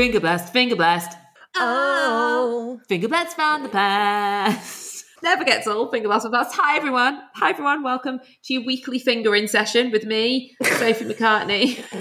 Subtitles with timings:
[0.00, 1.14] Finger blast, finger blast.
[1.56, 2.80] Oh.
[2.88, 5.04] Finger blast from the past.
[5.22, 5.90] Never gets old.
[5.90, 6.56] Finger blast from the past.
[6.56, 7.20] Hi everyone.
[7.34, 7.82] Hi everyone.
[7.82, 11.76] Welcome to your weekly fingering session with me, Sophie McCartney.
[11.92, 11.96] you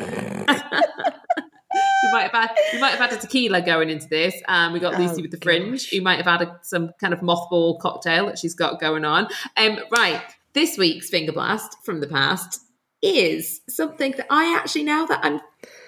[2.14, 4.34] might have had you might have had a tequila going into this.
[4.48, 5.92] Um, we got Lucy Oh, with the fringe.
[5.92, 9.28] You might have had a, some kind of mothball cocktail that she's got going on.
[9.58, 10.22] Um, right.
[10.54, 12.62] This week's finger blast from the past
[13.02, 15.42] is something that I actually now that I'm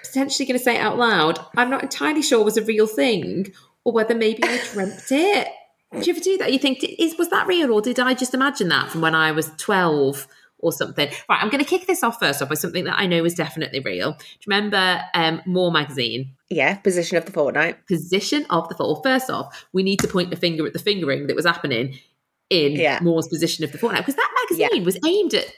[0.04, 3.52] potentially going to say it out loud, I'm not entirely sure was a real thing
[3.84, 5.48] or whether maybe I dreamt it.
[5.92, 6.52] Do you ever do that?
[6.52, 9.32] You think is was that real or did I just imagine that from when I
[9.32, 10.26] was 12
[10.58, 11.08] or something?
[11.28, 13.34] Right, I'm going to kick this off first off by something that I know is
[13.34, 14.12] definitely real.
[14.12, 16.34] Do you remember um, More magazine?
[16.48, 17.86] Yeah, position of the fortnight.
[17.86, 19.02] Position of the fall.
[19.02, 21.98] First off, we need to point the finger at the fingering that was happening
[22.48, 22.98] in Yeah.
[23.02, 25.52] More's position of the fortnight because that magazine was aimed at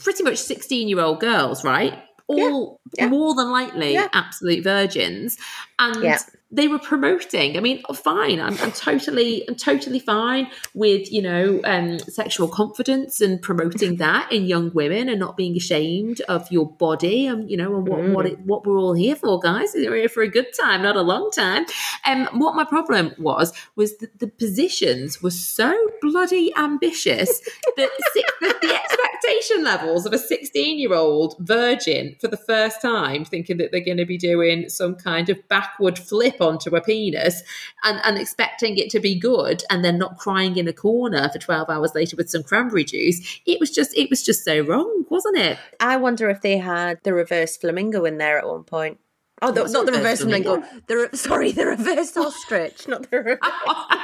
[0.00, 2.02] pretty much 16 year old girls, right?
[2.28, 3.08] All Yeah.
[3.08, 4.08] more than likely Yeah.
[4.12, 5.36] absolute virgins.
[5.78, 6.18] And Yeah.
[6.50, 7.56] they were promoting.
[7.56, 8.38] I mean, fine.
[8.38, 14.30] I'm, I'm totally, I'm totally fine with you know um, sexual confidence and promoting that
[14.30, 18.02] in young women and not being ashamed of your body and you know and what
[18.10, 19.72] what it, what we're all here for, guys.
[19.74, 21.64] We're here for a good time, not a long time.
[22.04, 27.40] And um, what my problem was was that the positions were so bloody ambitious
[27.76, 29.11] that, six, that the expectation
[29.60, 33.96] levels of a 16 year old virgin for the first time thinking that they're going
[33.96, 37.42] to be doing some kind of backward flip onto a penis
[37.84, 41.38] and, and expecting it to be good and then not crying in a corner for
[41.38, 45.04] 12 hours later with some cranberry juice it was just it was just so wrong
[45.10, 48.98] wasn't it I wonder if they had the reverse flamingo in there at one point.
[49.40, 50.62] Oh, the, not the reverse reverse flamingo.
[50.86, 53.22] The re- sorry, the reverse ostrich, not the.
[53.22, 54.01] Re- what's the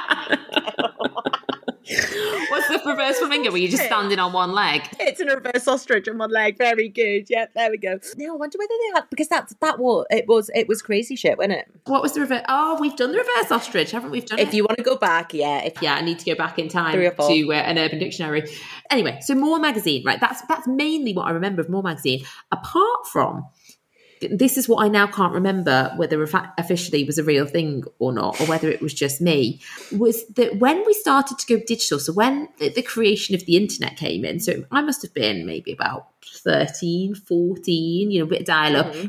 [2.89, 6.31] reverse flamingo where you're just standing on one leg it's a reverse ostrich on one
[6.31, 6.57] leg.
[6.57, 7.29] Very good.
[7.29, 7.99] Yep, there we go.
[8.17, 11.15] Now I wonder whether they had because that's that was it was it was crazy
[11.15, 11.65] shit, wasn't it?
[11.85, 14.53] what was the reverse oh we've done the reverse ostrich haven't we done If it?
[14.53, 15.63] you want to go back, yeah.
[15.63, 17.27] If yeah, I need to go back in time Three or four.
[17.29, 18.43] to uh, an Urban Dictionary.
[18.91, 20.19] Anyway, so More Magazine, right?
[20.19, 22.23] That's that's mainly what I remember of More Magazine.
[22.51, 23.45] Apart from
[24.21, 26.21] this is what I now can't remember whether
[26.57, 29.61] officially was a real thing or not, or whether it was just me.
[29.91, 31.99] Was that when we started to go digital?
[31.99, 35.71] So when the, creation of the internet came in, so I must have been maybe
[35.71, 36.07] about
[36.43, 38.93] 13, 14, you know, bit of dial up.
[38.93, 39.07] Mm-hmm.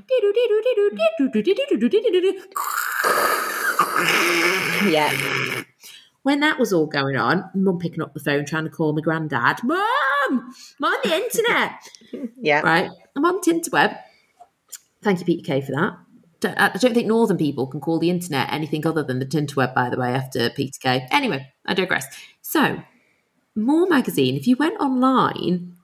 [4.91, 5.65] yeah,
[6.23, 9.01] when that was all going on, mum picking up the phone trying to call my
[9.01, 12.31] granddad, Mum, I'm on the internet.
[12.41, 12.91] yeah, right?
[13.17, 13.99] I'm on Tinterweb.
[15.03, 15.97] Thank you, Peter Kay, for that.
[16.59, 19.91] I don't think northern people can call the internet anything other than the Tinterweb, by
[19.91, 21.07] the way, after Peter Kay.
[21.11, 22.07] Anyway, I digress.
[22.41, 22.83] So,
[23.55, 25.77] More Magazine, if you went online,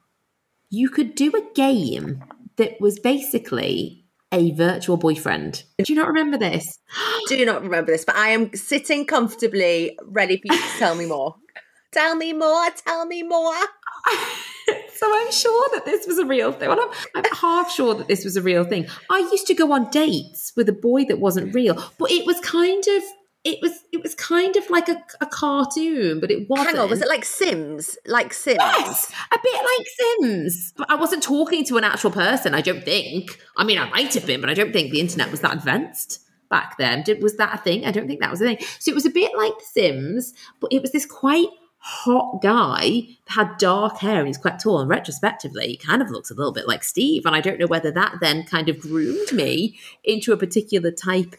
[0.71, 2.25] you could do a game
[2.57, 5.63] that was basically a virtual boyfriend.
[5.79, 6.79] Do you not remember this?
[7.29, 11.07] Do not remember this, but I am sitting comfortably, ready for you to tell me
[11.07, 11.37] more.
[11.93, 12.69] Tell me more.
[12.85, 13.55] Tell me more.
[14.97, 16.69] so I'm sure that this was a real thing.
[16.69, 18.87] Well, I'm, I'm half sure that this was a real thing.
[19.11, 22.41] I used to go on dates with a boy that wasn't real, but it was
[22.41, 23.03] kind of
[23.47, 26.71] it was it was kind of like a, a cartoon, but it wasn't.
[26.71, 27.97] Hang on, was it like Sims?
[28.05, 28.59] Like Sims?
[28.59, 30.73] Yes, a bit like Sims.
[30.77, 32.55] But I wasn't talking to an actual person.
[32.55, 33.39] I don't think.
[33.57, 36.27] I mean, I might have been, but I don't think the internet was that advanced
[36.51, 37.03] back then.
[37.05, 37.85] Did, was that a thing?
[37.85, 38.59] I don't think that was a thing.
[38.81, 41.49] So it was a bit like Sims, but it was this quite
[41.89, 46.33] hot guy had dark hair and he's quite tall and retrospectively he kind of looks
[46.33, 49.33] a little bit like Steve and I don't know whether that then kind of groomed
[49.33, 51.37] me into a particular type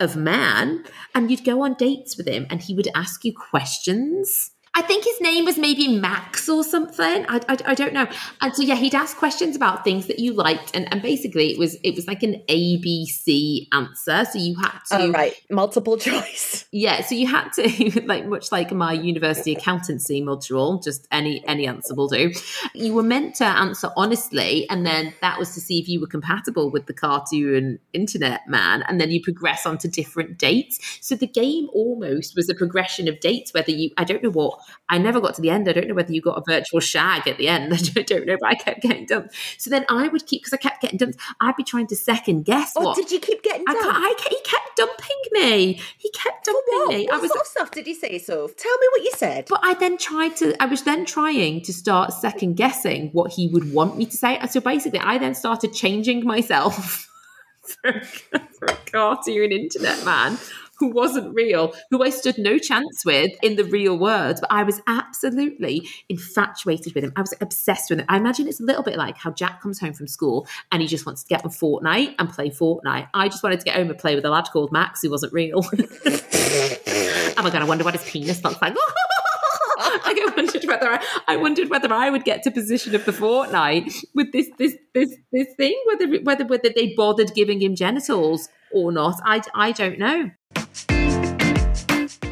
[0.00, 4.52] of man and you'd go on dates with him and he would ask you questions
[4.72, 7.26] I think his name was maybe Max or something.
[7.28, 8.06] I, I, I don't know.
[8.40, 11.58] And so yeah, he'd ask questions about things that you liked, and, and basically it
[11.58, 14.24] was it was like an ABC answer.
[14.30, 15.34] So you had to Oh, right.
[15.50, 16.66] Multiple choice.
[16.70, 21.66] yeah, so you had to like much like my university accountancy module, just any any
[21.66, 22.32] answer will do.
[22.72, 26.06] You were meant to answer honestly, and then that was to see if you were
[26.06, 30.78] compatible with the cartoon internet man, and then you progress on to different dates.
[31.00, 33.52] So the game almost was a progression of dates.
[33.52, 35.68] Whether you, I don't know what I never got to the end.
[35.68, 37.72] I don't know whether you got a virtual shag at the end.
[37.96, 39.34] I don't know, but I kept getting dumped.
[39.58, 41.18] So then I would keep because I kept getting dumped.
[41.40, 42.72] I'd be trying to second guess.
[42.76, 43.88] Oh, what did you keep getting I, dumped?
[43.88, 45.80] I, ca- he kept dumping me.
[45.98, 46.88] He kept dumping what?
[46.88, 47.06] me.
[47.06, 48.56] What I was sort of stuff did you say, Soph?
[48.56, 49.46] Tell me what you said.
[49.48, 53.48] but I then tried to, I was then trying to start second guessing what he
[53.48, 54.36] would want me to say.
[54.36, 57.08] And So basically, I then started changing myself
[57.60, 58.04] for, a,
[58.58, 60.38] for a cartoon internet man
[60.80, 64.38] who wasn't real, who I stood no chance with in the real world.
[64.40, 67.12] But I was absolutely infatuated with him.
[67.16, 68.06] I was obsessed with him.
[68.08, 70.88] I imagine it's a little bit like how Jack comes home from school and he
[70.88, 73.08] just wants to get on Fortnite and play Fortnite.
[73.12, 75.32] I just wanted to get home and play with a lad called Max who wasn't
[75.34, 75.60] real.
[75.62, 78.74] oh my god, I wonder what his penis looks like.
[79.82, 83.92] I wondered whether I, I wondered whether I would get to position of the fortnight
[84.14, 88.92] with this this this this thing, whether whether whether they bothered giving him genitals or
[88.92, 89.20] not.
[89.24, 90.30] I I don't know.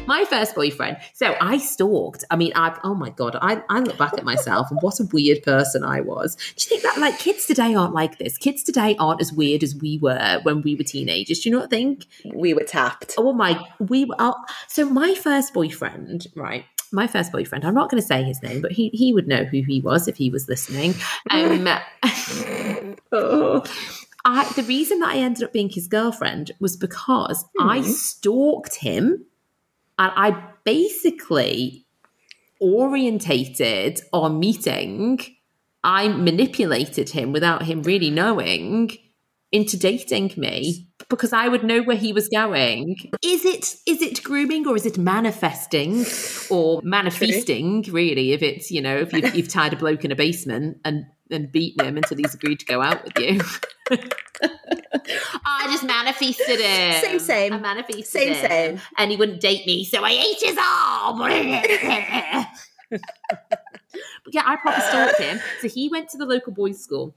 [0.09, 0.97] My first boyfriend.
[1.13, 2.23] So I stalked.
[2.31, 5.03] I mean, I oh my god, I, I look back at myself and what a
[5.03, 6.35] weird person I was.
[6.35, 8.35] Do you think that like kids today aren't like this?
[8.35, 11.41] Kids today aren't as weird as we were when we were teenagers.
[11.41, 12.07] Do you not think?
[12.25, 13.13] We were tapped.
[13.19, 14.15] Oh my, we were.
[14.17, 14.33] Oh,
[14.67, 16.65] so my first boyfriend, right?
[16.91, 17.63] My first boyfriend.
[17.63, 20.07] I'm not going to say his name, but he he would know who he was
[20.07, 20.95] if he was listening.
[21.29, 21.67] Um,
[23.11, 23.63] oh.
[24.25, 29.25] I, the reason that I ended up being his girlfriend was because I stalked him,
[29.99, 31.85] and I basically
[32.59, 35.19] orientated our meeting.
[35.83, 38.97] I manipulated him without him really knowing
[39.51, 42.95] into dating me because I would know where he was going.
[43.23, 46.05] Is it is it grooming or is it manifesting
[46.49, 47.83] or manifesting?
[47.89, 51.05] Really, if it's you know if you've, you've tied a bloke in a basement and
[51.31, 53.41] and beaten him until he's agreed to go out with you.
[55.45, 57.01] I just manifested him.
[57.01, 57.53] Same, same.
[57.53, 58.07] I manifested it.
[58.07, 58.49] Same, him.
[58.49, 58.81] same.
[58.97, 61.19] And he wouldn't date me, so I ate his arm.
[62.89, 62.99] but
[64.31, 65.39] yeah, I probably stalked him.
[65.61, 67.15] So he went to the local boys' school.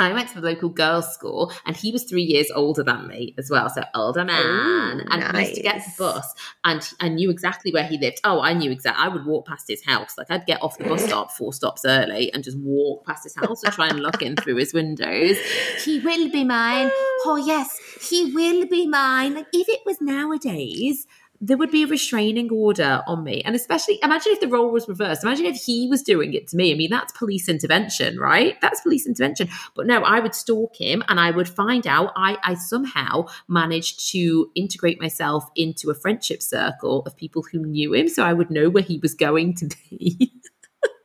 [0.00, 3.34] I went to the local girls' school, and he was three years older than me
[3.38, 5.00] as well, so older man.
[5.00, 6.34] Ooh, and we used to get the bus,
[6.64, 8.20] and I knew exactly where he lived.
[8.24, 9.04] Oh, I knew exactly.
[9.04, 11.84] I would walk past his house, like I'd get off the bus stop four stops
[11.84, 15.36] early, and just walk past his house and try and look in through his windows.
[15.84, 16.90] He will be mine.
[17.26, 17.76] Oh yes,
[18.08, 19.34] he will be mine.
[19.34, 21.04] Like if it was nowadays,
[21.40, 23.42] there would be a restraining order on me.
[23.42, 25.22] And especially, imagine if the role was reversed.
[25.22, 26.72] Imagine if he was doing it to me.
[26.72, 28.60] I mean, that's police intervention, right?
[28.60, 29.48] That's police intervention.
[29.74, 32.12] But no, I would stalk him and I would find out.
[32.16, 37.94] I, I somehow managed to integrate myself into a friendship circle of people who knew
[37.94, 38.08] him.
[38.08, 40.32] So I would know where he was going to be.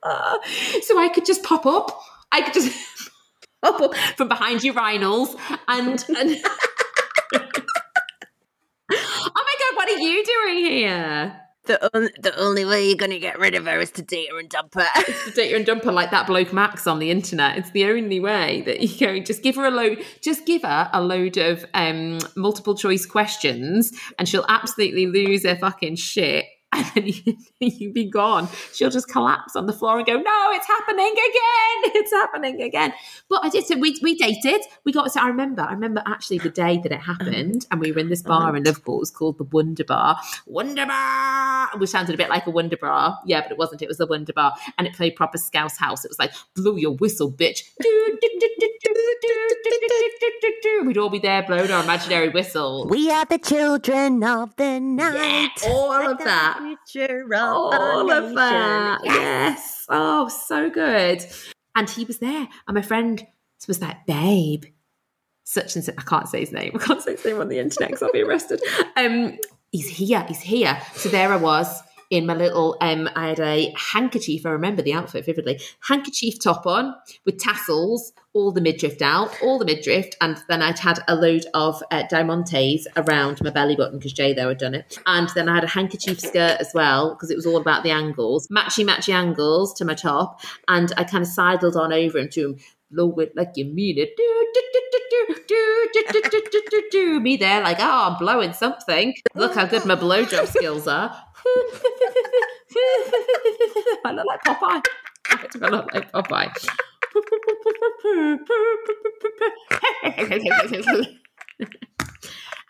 [0.82, 1.96] so I could just pop up.
[2.32, 2.76] I could just
[3.62, 5.38] pop up from behind urinals
[5.68, 6.04] and.
[6.16, 6.36] and
[8.90, 11.40] Oh my god, what are you doing here?
[11.66, 14.28] The, on- the only way you're going to get rid of her is to date
[14.30, 14.86] her and dump her.
[15.24, 17.56] To date her and dump her like that bloke Max on the internet.
[17.56, 19.18] It's the only way that you go.
[19.20, 20.04] Just give her a load.
[20.20, 25.56] Just give her a load of um, multiple choice questions, and she'll absolutely lose her
[25.56, 26.44] fucking shit.
[26.74, 28.48] And then you, you be gone.
[28.72, 31.92] She'll just collapse on the floor and go, "No, it's happening again!
[31.96, 32.92] It's happening again."
[33.28, 33.66] But I did.
[33.66, 34.60] So we we dated.
[34.84, 35.12] We got.
[35.12, 35.62] So I remember.
[35.62, 38.64] I remember actually the day that it happened, and we were in this bar in
[38.64, 38.96] Liverpool.
[38.96, 40.18] It was called the Wonder Bar.
[40.46, 43.16] Wonder Bar, which sounded a bit like a Wonder Bra.
[43.24, 43.82] Yeah, but it wasn't.
[43.82, 46.04] It was the Wonder Bar, and it played proper Scouse House.
[46.04, 47.62] It was like blow your whistle, bitch.
[50.84, 52.86] We'd all be there blowing our imaginary whistle.
[52.88, 55.50] we are the children of the night.
[55.66, 56.58] all of that.
[57.74, 59.02] All of that.
[59.02, 59.20] nation.
[59.20, 59.84] Yes.
[59.88, 61.24] Oh, so good.
[61.76, 63.26] And he was there, and my friend
[63.66, 64.64] was like, "Babe,
[65.44, 66.72] such and such." I can't say his name.
[66.78, 68.60] I can't say his name on the internet because I'll be arrested.
[68.96, 69.38] Um,
[69.72, 70.24] he's here.
[70.28, 70.80] He's here.
[70.94, 72.76] So there I was in my little.
[72.80, 74.46] Um, I had a handkerchief.
[74.46, 75.60] I remember the outfit vividly.
[75.88, 76.94] Handkerchief top on
[77.24, 81.46] with tassels, all the midriff out, all the midriff, and then I'd had a load
[81.54, 85.48] of uh, diamantes around my belly button because Jay there had done it, and then
[85.48, 88.84] I had a handkerchief skirt as well because it was all about the angles, matchy
[88.84, 92.58] matchy angles to my top, and I kind of sidled on over him to him.
[92.90, 94.16] Blow it like you mean it.
[94.16, 95.00] Do, do, do, do,
[95.48, 97.20] do, do, do, do, do, do, do.
[97.20, 99.14] Me there, like, oh, I'm blowing something.
[99.34, 101.10] Look how good my blowjob skills are.
[104.04, 104.82] I look like Popeye.
[105.62, 106.68] I look like Popeye.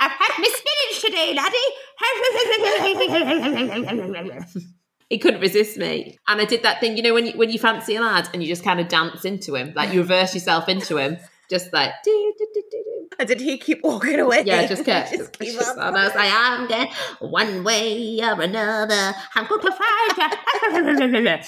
[0.00, 1.56] I've had my spinach today, laddie.
[5.08, 6.96] he couldn't resist me, and I did that thing.
[6.96, 9.24] You know, when you when you fancy a lad and you just kind of dance
[9.24, 11.18] into him, like you reverse yourself into him.
[11.50, 11.92] just like.
[13.16, 14.42] And did he keep walking away?
[14.44, 15.12] yeah, just kept.
[15.16, 16.88] Just keep just- and I was like, I'm going
[17.20, 19.14] one way or another.
[19.36, 20.32] I'm going to find.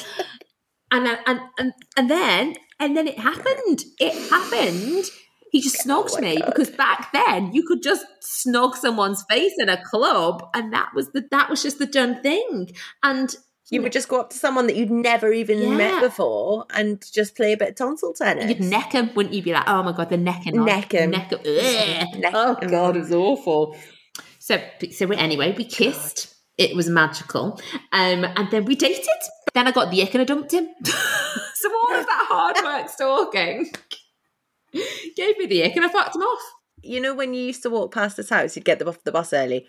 [0.93, 3.85] and and and and then and then it happened.
[4.01, 5.05] It happened.
[5.53, 9.83] He just snogged me because back then you could just snog someone's face in a
[9.83, 12.71] club, and that was the that was just the done thing.
[13.03, 13.35] And
[13.71, 15.71] You would just go up to someone that you'd never even Yeah.
[15.77, 18.49] met before and just play a bit of tonsil tennis.
[18.49, 19.43] You'd neck him, wouldn't you?
[19.43, 20.65] Be like, oh my god, the necking.
[20.65, 21.11] Neck 'em.
[21.11, 22.21] neck him.
[22.21, 23.77] Neck oh god, it's awful.
[24.39, 24.61] So,
[24.93, 26.33] so anyway, we kissed.
[26.59, 27.61] It was magical,
[27.93, 29.09] um, and then we dated.
[29.53, 30.69] Then I got the ick and I dumped him.
[31.67, 33.71] so all of that hard work stalking
[35.17, 36.43] gave me the ick, and I fucked him off.
[36.83, 39.13] you know when you used to walk past this house, you'd get the, off the
[39.13, 39.67] bus early.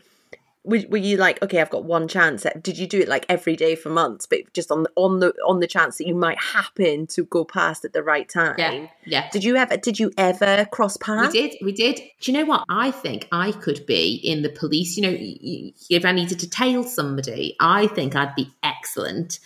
[0.63, 2.45] Were, were you like, okay, I've got one chance?
[2.45, 5.19] Uh, did you do it like every day for months, but just on the on
[5.21, 8.55] the on the chance that you might happen to go past at the right time?
[8.57, 9.29] Yeah, yeah.
[9.29, 9.77] Did you ever?
[9.77, 11.33] Did you ever cross paths?
[11.33, 12.01] We did, we did.
[12.19, 12.65] Do you know what?
[12.67, 14.97] I think I could be in the police.
[14.97, 19.39] You know, if I needed to tail somebody, I think I'd be excellent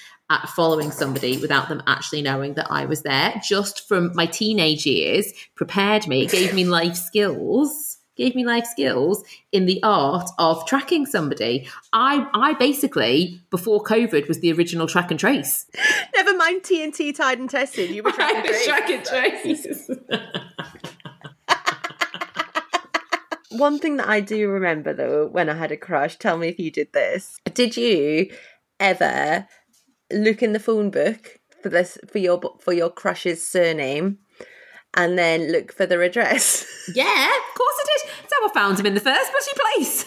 [0.56, 3.34] following somebody without them actually knowing that I was there.
[3.44, 7.98] Just from my teenage years, prepared me, gave me life skills.
[8.18, 11.68] Gave me life skills in the art of tracking somebody.
[11.94, 15.66] I, I basically before COVID was the original track and trace.
[16.16, 17.90] Never mind TNT tired and tested.
[17.90, 19.90] You were I to was track and trace.
[23.52, 26.60] One thing that I do remember though, when I had a crush, tell me if
[26.60, 27.38] you did this.
[27.54, 28.32] Did you
[28.80, 29.48] ever
[30.14, 34.18] look in the phone book for this for your for your crush's surname,
[34.94, 36.66] and then look for their address?
[36.96, 38.12] Yeah, of course it is.
[38.34, 40.06] how I found him in the first bloody place.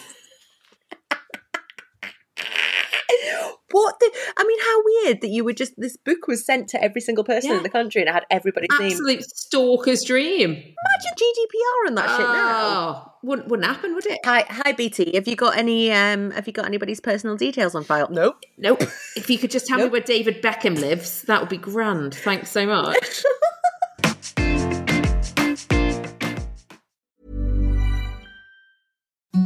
[3.75, 3.99] What?
[3.99, 7.01] The, I mean, how weird that you would just this book was sent to every
[7.01, 7.57] single person Yeah.
[7.57, 8.91] in the country and it had everybody's name.
[8.91, 10.51] Absolute stalker's dream.
[10.51, 12.61] Imagine GDPR and that shit now.
[13.07, 14.19] Oh, wouldn't wouldn't happen, would it?
[14.23, 15.15] Hi, hi, BT.
[15.15, 15.91] Have you got any?
[15.91, 18.07] Um, have you got anybody's personal details on file?
[18.09, 18.43] Nope.
[18.57, 18.81] Nope.
[19.17, 19.87] If you could just tell Nope.
[19.87, 22.15] me where David Beckham lives, that would be grand.
[22.15, 23.23] Thanks so much.